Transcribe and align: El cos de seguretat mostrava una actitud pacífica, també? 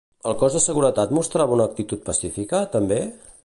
El 0.29 0.35
cos 0.43 0.55
de 0.57 0.61
seguretat 0.63 1.13
mostrava 1.19 1.57
una 1.59 1.69
actitud 1.73 2.03
pacífica, 2.11 2.67
també? 2.79 3.03